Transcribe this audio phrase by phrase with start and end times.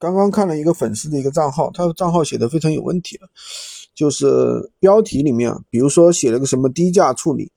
[0.00, 3.28] 刚刚看了一个粉丝的一个账号，他的账号写的非常有问题了，
[3.94, 7.52] 就是标题里面，比如说写了个什么低价处理，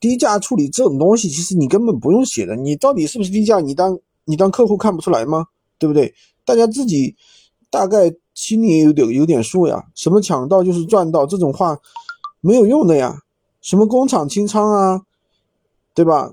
[0.00, 5.46] 低价处理这种东西，其实你根本不用写的，你到底是不是低价，你当你当客户看不出来吗？
[5.78, 6.12] 对不对？
[6.44, 7.14] 大家自己
[7.70, 9.84] 大概心里也有点有点数呀。
[9.94, 11.78] 什么抢到就是赚到这种话
[12.40, 13.20] 没有用的呀。
[13.60, 15.02] 什么工厂清仓啊，
[15.94, 16.32] 对吧？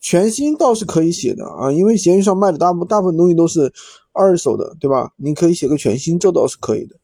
[0.00, 3.72] 全新倒是可以写的啊，因为闲鱼上卖的大部大部分东西都是
[4.12, 5.12] 二手的，对吧？
[5.16, 6.96] 你可以写个全新，这倒是可以的。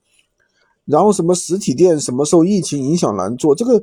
[0.85, 3.83] 然后什么实体店什么受疫情影响难做，这个，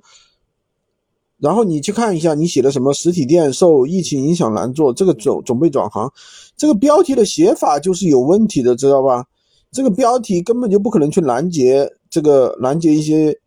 [1.37, 6.11] 然后你去看一下你写的什么实体店受疫情影响难做，这个准准备转行，
[6.57, 9.25] 这个标题的写法就是有问题的，知道吧？
[9.71, 13.39] 这个标题根本就不可能去拦截这个拦截一些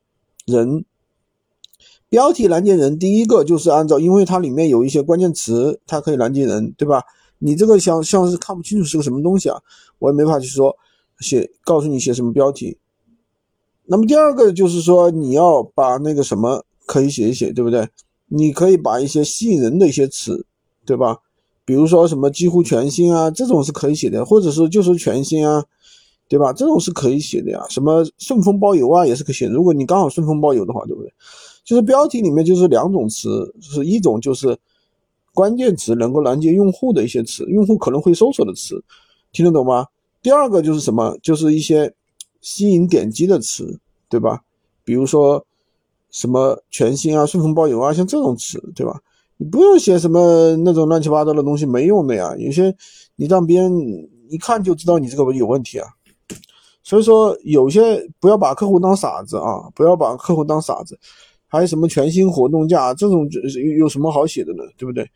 [0.45, 0.85] 人。
[2.11, 7.03] 标题拦截人，第一个就是按照，因为它里面有一些关键词，它可以拦截人，对吧？
[7.39, 9.61] 你这个像像是看不清楚是个什么东西啊，
[9.99, 10.77] 我也没法去说
[11.21, 12.79] 写，告诉你写什么标题。
[13.87, 17.89] 那么第二个就是说，你要把那个什么可以写一写，对不对？
[18.27, 20.45] 你可以把一些吸引人的一些词，
[20.85, 21.19] 对吧？
[21.65, 25.65] 比如说什么几乎全新啊，这种是可以写的，或者是就是全新啊，
[26.29, 26.53] 对吧？
[26.53, 27.65] 这种是可以写的呀。
[27.71, 29.47] 什么顺丰包邮啊，也是可以写。
[29.47, 31.13] 如果你刚好顺丰包邮的话，对不对？
[31.65, 34.59] 就是标题里面就是两种词，就是一种就是
[35.35, 38.83] 关键词能够拦截用户的一些词，用户可能会搜索的词，
[39.33, 39.87] 听得懂吗？
[40.23, 41.95] 第二个就是什么，就是一些
[42.41, 44.43] 吸引点击的词，对吧？
[44.85, 45.47] 比如说
[46.11, 49.01] 什么全新啊、顺丰包邮啊，像这种词，对吧？
[49.37, 52.35] 你不用写什么那种乱七八糟的东西，没用的呀。
[52.37, 52.75] 有些
[53.15, 53.71] 你让别人
[54.29, 55.87] 一看就知道你这个有问题啊。
[56.83, 60.99] 所以说，有些不要把客户当傻子啊，不要把客户当傻子。
[61.49, 64.63] 还有什么全新活动价这种有有什么好写的呢？
[64.77, 65.09] 对不对？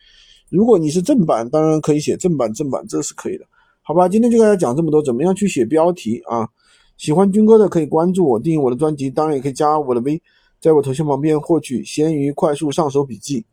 [0.48, 3.44] 如果你是正版，当然可以写正版，正版这是可以的，
[3.82, 4.08] 好吧？
[4.08, 6.48] 今天就跟大家讲这么多，怎么样去写标题啊？
[6.98, 10.20] 喜欢军哥的可以关注我，订阅我的专辑，当然也可以加我的微，
[10.60, 13.44] 在我头像旁边获取闲鱼快速上手笔记。